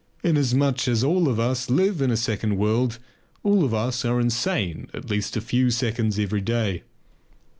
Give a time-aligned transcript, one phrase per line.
[0.23, 2.97] Inasmuch as all of us live in a second world,
[3.43, 6.81] all of us are insane at least a few seconds every day.